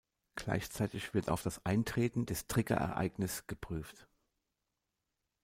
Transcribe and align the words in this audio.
Gleichzeitig 0.35 1.13
wird 1.13 1.29
auf 1.29 1.43
das 1.43 1.63
Eintreten 1.63 2.25
des 2.25 2.47
Trigger-Ereignis 2.47 3.45
geprüft. 3.45 4.07